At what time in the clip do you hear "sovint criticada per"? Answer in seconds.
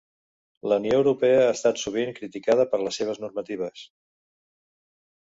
1.83-2.83